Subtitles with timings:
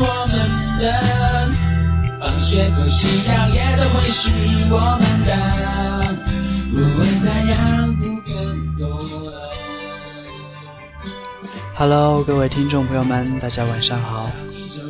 [0.00, 0.34] 我们
[0.78, 0.84] 的，
[2.20, 4.30] 放学后夕阳也都会是
[4.70, 5.30] 我们的，
[6.70, 9.50] 不会再让步更多了。
[11.74, 14.30] Hello，各位听众朋友们，大家晚上好，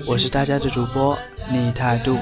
[0.07, 1.17] 我是大家的主播
[1.51, 2.19] 逆态度，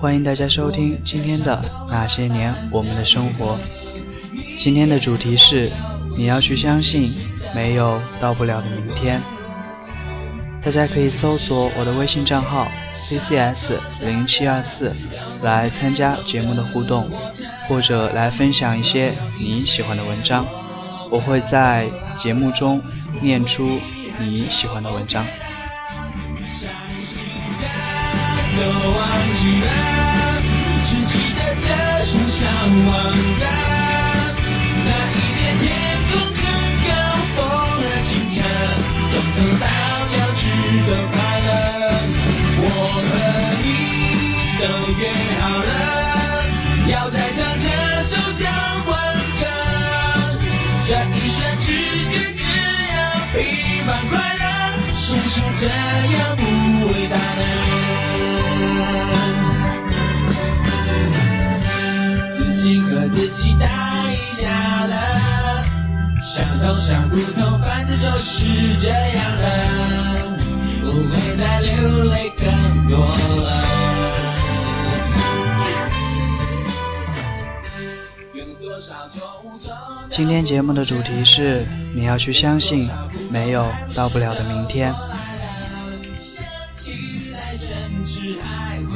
[0.00, 3.58] 欢迎大家收听今天的那些年我们的生活。
[4.58, 5.70] 今天的主题是
[6.16, 7.10] 你要去相信，
[7.54, 9.20] 没有到不了的明天。
[10.64, 14.96] 大家可以搜索我的微信账号 ccs 零七二四
[15.42, 17.10] 来参加节目的互动，
[17.68, 20.46] 或者来分享一些你喜欢的文章，
[21.10, 22.80] 我会在节目中
[23.20, 23.78] 念出
[24.18, 25.22] 你喜欢的文章。
[28.56, 29.68] 都忘记了，
[30.84, 31.68] 只记得这
[32.04, 32.48] 树上
[32.86, 33.63] 望的
[68.44, 70.38] 是这样的，
[70.82, 72.44] 不会再流泪更
[72.88, 73.64] 多了。
[80.10, 82.88] 今天节目的主题是你要去相信，
[83.30, 84.94] 没有到不了的明天。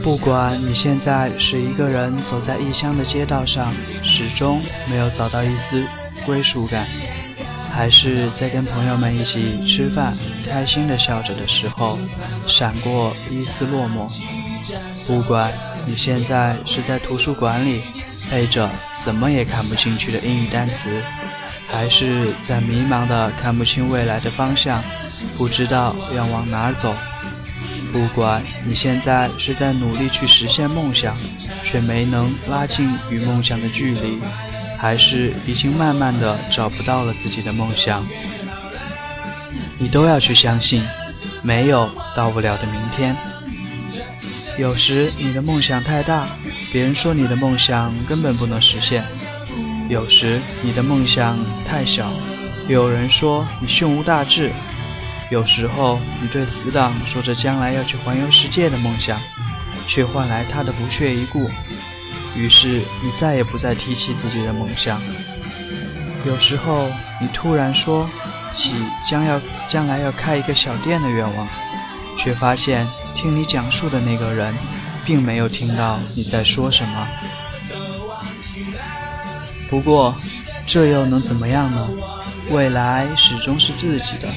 [0.03, 5.85] 不管你现在是一个人走在异乡的街道上，始终没有找到一丝
[6.25, 6.87] 归属感，
[7.71, 10.13] 还是在跟朋友们一起吃饭，
[10.49, 11.99] 开心的笑着的时候，
[12.47, 14.11] 闪过一丝落寞。
[15.07, 15.53] 不管
[15.87, 17.81] 你现在是在图书馆里
[18.31, 18.69] 背着
[18.99, 21.03] 怎么也看不进去的英语单词，
[21.67, 24.83] 还是在迷茫的看不清未来的方向，
[25.37, 26.95] 不知道要往哪儿走。
[27.91, 31.17] 不管你现在是在努力去实现梦想，
[31.65, 34.19] 却没能拉近与梦想的距离，
[34.79, 38.07] 还是已经慢慢的找不到了自己的梦想，
[39.79, 40.83] 你都要去相信，
[41.43, 43.17] 没有到不了的明天。
[44.57, 46.27] 有时你的梦想太大，
[46.73, 49.03] 别人说你的梦想根本不能实现；
[49.89, 52.13] 有时你的梦想太小，
[52.69, 54.53] 有人说你胸无大志。
[55.31, 59.21] 有时候，你对死党说着将来要去环游世界的梦想，
[59.87, 61.51] 却换来他的不屑一顾。
[62.39, 62.69] 于是，
[63.03, 65.01] 你再也不再提起自己的梦想。
[66.25, 66.89] 有时候，
[67.21, 68.09] 你突然说
[68.55, 68.75] 起
[69.09, 71.49] 将要将来要开一个小店的愿望，
[72.17, 74.55] 却发现听你讲述的那个人，
[75.05, 77.09] 并没有听到你在说什么。
[79.69, 80.15] 不过，
[80.65, 81.89] 这又能怎么样呢？
[82.51, 84.29] 未来始终是自己的。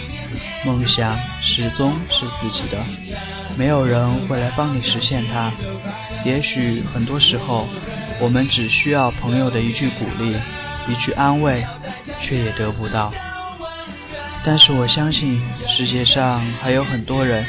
[0.63, 2.77] 梦想始终是自己的，
[3.57, 5.51] 没有人会来帮你实现它。
[6.23, 7.67] 也许很多时候，
[8.21, 10.35] 我们只需要朋友的一句鼓励，
[10.87, 11.65] 一句安慰，
[12.19, 13.11] 却也得不到。
[14.43, 17.43] 但是我相信，世界上还有很多人，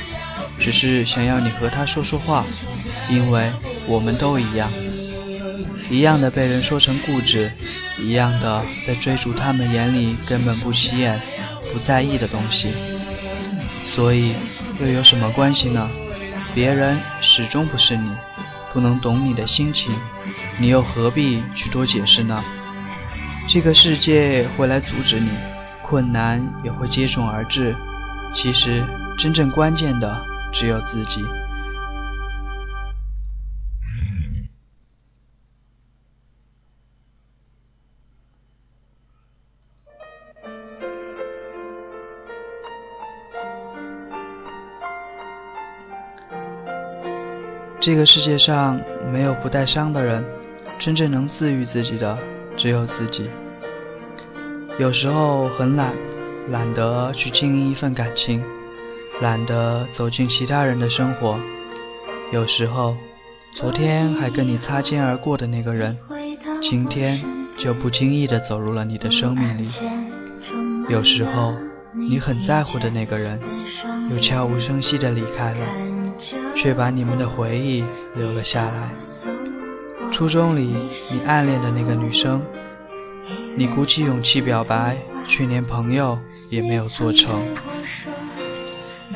[0.59, 2.45] 只是想要你和他说说话，
[3.11, 3.53] 因为
[3.87, 4.73] 我们都一样，
[5.91, 7.53] 一样的被人说成固执，
[7.99, 11.21] 一样的在追逐他们眼里根本不起眼、
[11.71, 12.73] 不在意的东西。
[13.85, 14.35] 所以，
[14.81, 15.91] 又有什么关系呢？
[16.55, 18.11] 别人始终不是你，
[18.73, 19.95] 不能懂你的心情，
[20.59, 22.43] 你又何必去多解释呢？
[23.49, 25.31] 这个世界会来阻止你，
[25.83, 27.75] 困难也会接踵而至。
[28.35, 28.85] 其实，
[29.19, 31.23] 真正关键的只有自己。
[47.81, 48.81] 这个世界上
[49.13, 50.25] 没有不带伤的人，
[50.85, 52.19] 真正能治愈自己的
[52.57, 53.31] 只有自己。
[54.81, 55.95] 有时候很懒，
[56.51, 58.43] 懒得去经营一份感情，
[59.21, 61.39] 懒得走进其他人的生活。
[62.33, 62.97] 有时候，
[63.55, 65.97] 昨天还跟你擦肩而过的那个人，
[66.61, 67.23] 今天
[67.57, 69.71] 就不经意地走入了你的生命里。
[70.89, 71.55] 有时候，
[71.93, 73.39] 你很在乎的那个人，
[74.11, 75.93] 又悄无声息地离开了。
[76.55, 77.83] 却把你们的回忆
[78.15, 78.91] 留了下来。
[80.13, 80.75] 初中里
[81.11, 82.43] 你暗恋的那个女生，
[83.57, 86.19] 你鼓起勇气表白，却连朋友
[86.51, 87.41] 也没有做成。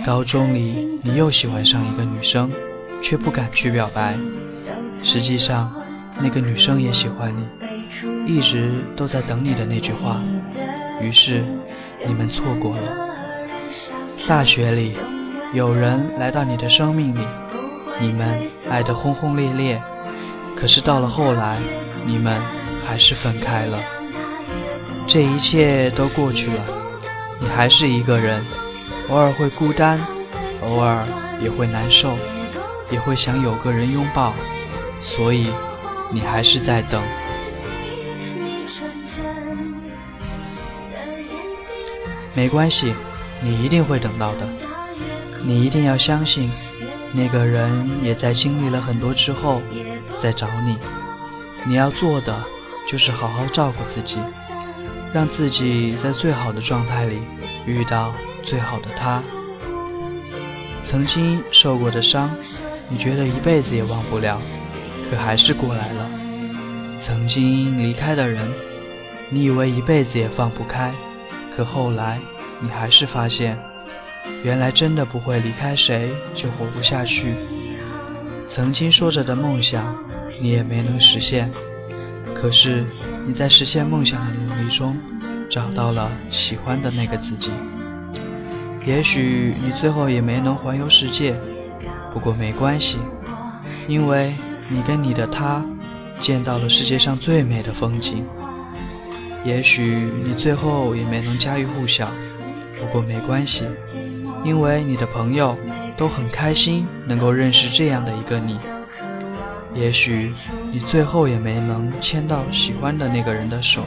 [0.07, 2.51] 高中里你又喜欢上一个女生，
[3.03, 4.17] 却不敢去表白。
[5.03, 5.71] 实际上，
[6.19, 7.47] 那个女生也喜欢你，
[8.27, 10.23] 一直都在等你的那句话。
[11.03, 11.43] 于是，
[12.07, 13.11] 你们错过了。
[14.27, 14.95] 大学里，
[15.53, 17.21] 有人来到你的生命里，
[18.01, 19.81] 你们爱得轰轰烈烈。
[20.57, 21.59] 可是到了后来，
[22.07, 22.41] 你们
[22.85, 23.79] 还是分开了。
[25.07, 26.65] 这一切都过去了，
[27.39, 28.45] 你还是一个人，
[29.09, 30.01] 偶尔会孤单，
[30.63, 31.07] 偶尔
[31.41, 32.17] 也会难受，
[32.91, 34.33] 也会想有个人拥抱。
[35.01, 35.49] 所以，
[36.11, 37.03] 你还是在等。
[42.35, 42.95] 没关系，
[43.43, 44.49] 你一定会等到的。
[45.45, 46.51] 你一定要相信，
[47.13, 49.63] 那个人也在经历了很多之后
[50.19, 50.79] 在找你。
[51.65, 52.45] 你要做的
[52.87, 54.19] 就是好好照顾自己，
[55.13, 57.21] 让自己在最好的状态里
[57.67, 58.13] 遇到
[58.43, 59.23] 最好的他。
[60.83, 62.31] 曾经受过的伤，
[62.89, 64.41] 你觉得一辈子也忘不了。
[65.11, 66.11] 可还是过来了。
[67.01, 68.41] 曾经离开的人，
[69.31, 70.93] 你以为一辈子也放不开，
[71.57, 72.21] 可后来
[72.61, 73.59] 你还是发现，
[74.43, 77.35] 原来真的不会离开谁就活不下去。
[78.49, 79.97] 曾经说着的梦想，
[80.41, 81.51] 你也没能实现。
[82.35, 82.85] 可是
[83.27, 84.97] 你在实现梦想的努力中，
[85.51, 87.51] 找到了喜欢的那个自己。
[88.87, 91.39] 也许你最后也没能环游世界，
[92.13, 92.99] 不过没关系，
[93.89, 94.33] 因为。
[94.69, 95.65] 你跟你的他
[96.19, 98.27] 见到了世界上最美的风景，
[99.45, 102.11] 也许你最后也没能家喻户晓，
[102.81, 103.65] 不过没关系，
[104.47, 105.59] 因为你的朋友
[105.97, 108.59] 都很开心能够认识这样的一个你。
[109.75, 110.33] 也许
[110.73, 113.83] 你最后也没能牵到喜欢的那个人的手，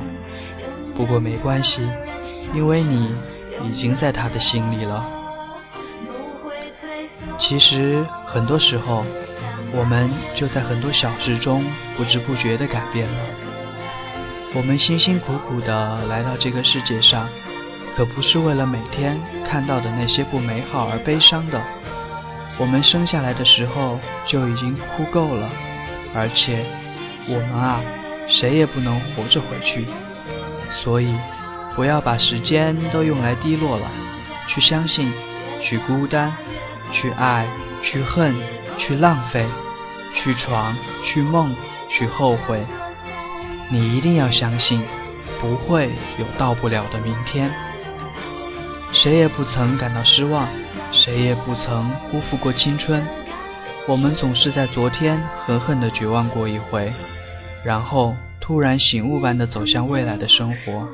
[0.94, 1.90] 不过没关系，
[2.54, 3.16] 因为你
[3.64, 5.04] 已经在他的心里了。
[7.38, 9.06] 其实很多时候。
[9.72, 11.64] 我们就在很多小事中
[11.96, 13.20] 不知不觉地改变了。
[14.56, 17.30] 我们辛辛苦苦地来到这个世界上，
[17.96, 21.62] 可不是为了每天看到的那些不美好而悲伤的。
[22.58, 25.50] 我们生下来的时候就已经哭够了，
[26.14, 26.66] 而且
[27.28, 27.82] 我们啊，
[28.28, 29.86] 谁也不能活着回去。
[30.70, 31.14] 所以，
[31.76, 33.88] 不要把时间都用来低落了，
[34.48, 35.12] 去相信，
[35.62, 36.34] 去孤单，
[36.92, 37.48] 去爱，
[37.82, 38.36] 去恨。
[38.80, 39.46] 去浪费，
[40.16, 41.54] 去闯，去梦，
[41.90, 42.66] 去后悔。
[43.68, 44.82] 你一定要相信，
[45.42, 47.54] 不会有到不了的明天。
[48.92, 50.48] 谁也不曾感到失望，
[50.92, 53.06] 谁也不曾辜负过青春。
[53.88, 56.92] 我们总是在昨天狠狠地绝望过一回，
[57.64, 60.88] 然后突然醒悟般地走向未来的生活。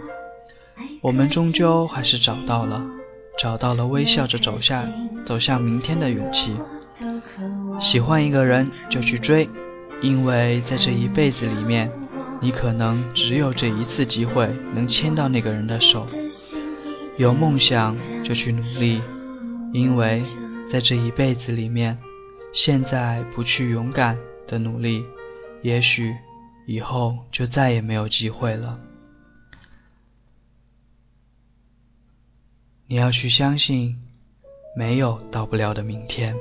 [1.02, 2.84] 我们终究还是找到了，
[3.38, 4.86] 找到了微笑着走下
[5.26, 6.58] 走向明天的勇气。
[7.82, 9.50] 喜欢一个人就去追，
[10.02, 11.92] 因为在这一辈子里面，
[12.40, 16.08] 你可能只有这一次机会能牵到那个人的手。
[17.18, 19.02] 有梦想就去努力，
[19.74, 20.24] 因为
[20.68, 21.98] 在这一辈子里面，
[22.54, 25.06] 现在不去勇敢的努力，
[25.62, 26.14] 也许
[26.68, 28.80] 以后就再也没有机会了。
[32.88, 33.98] 你要去相信，
[34.76, 36.36] 没有到不了的明天。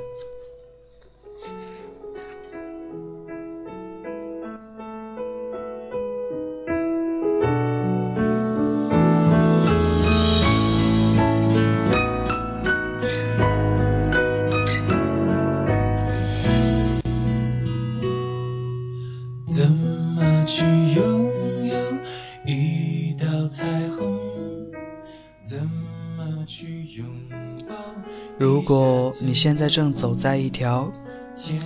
[28.37, 30.91] 如果你现在正走在一条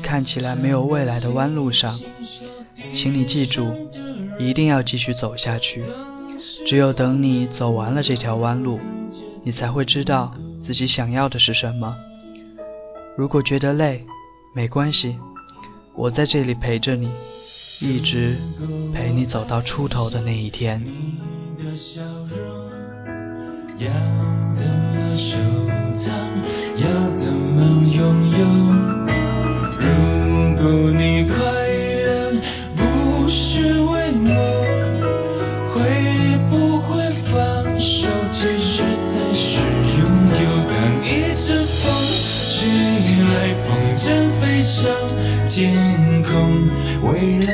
[0.04, 2.00] 看起来没有未来的弯路上，
[2.94, 3.90] 请你记住，
[4.38, 5.84] 一定要继续走下去。
[6.66, 8.80] 只有等你走完了这条弯路，
[9.44, 11.96] 你才会知道自己想要的是什么。
[13.18, 14.06] 如果觉得累，
[14.54, 15.18] 没关系，
[15.96, 17.10] 我在这里陪着你，
[17.82, 18.38] 一直
[18.94, 20.86] 陪你走到出头的那一天。
[27.60, 28.00] 能拥
[28.32, 28.40] 有？
[29.80, 29.86] 如
[30.56, 31.36] 果你快
[32.06, 32.08] 乐
[32.76, 33.92] 不是为
[34.26, 34.32] 我，
[35.74, 35.78] 会
[36.50, 36.88] 不会
[37.26, 38.08] 放手？
[38.32, 39.60] 其实才是
[40.00, 40.02] 拥
[40.40, 40.44] 有。
[40.70, 40.74] 当
[41.04, 41.84] 一阵风
[42.56, 42.58] 吹
[43.28, 43.36] 来，
[43.68, 44.08] 风筝
[44.40, 44.90] 飞上
[45.46, 45.60] 天
[46.24, 46.32] 空，
[47.04, 47.10] 为
[47.46, 47.48] 了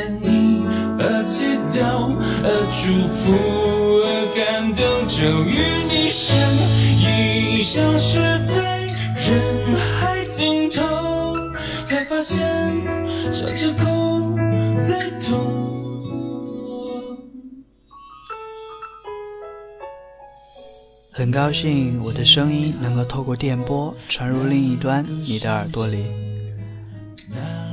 [21.16, 26.04] 很高兴我的声音能够透过电波传入另一端你的耳朵里。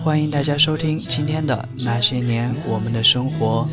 [0.02, 3.68] 欢迎大家收听今天的那些年我们的生活。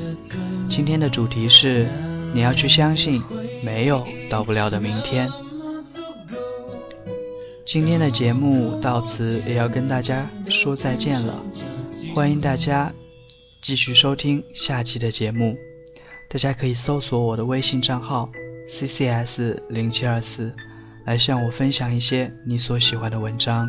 [0.69, 1.87] 今天的主题是
[2.35, 3.23] 你要去相信
[3.65, 5.29] 没有到不了的明天。
[7.65, 11.41] 今天的节目到此也要跟大家说再见了，
[12.13, 12.93] 欢迎大家
[13.63, 15.57] 继续收听下期的节目。
[16.29, 18.29] 大家可以搜索我的微信账号
[18.71, 20.53] ccs 零七二四，
[21.05, 23.69] 来向我分享一些你所喜欢的文章。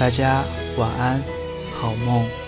[0.00, 0.42] 大家
[0.78, 1.22] 晚安，
[1.74, 2.41] 好梦。